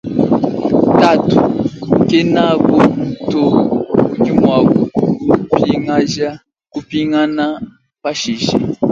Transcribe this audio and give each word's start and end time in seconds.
Tatu 1.01 1.37
kenaku 2.07 2.77
to 3.29 3.43
udi 4.07 4.31
muakupingana 5.75 7.45
pashishe. 8.01 8.55